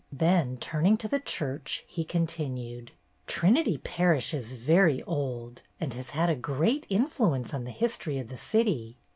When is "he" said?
1.85-2.03